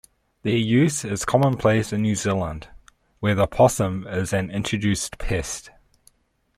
[0.41, 2.69] Their use is commonplace in New Zealand,
[3.19, 5.69] where the possum is an introduced pest.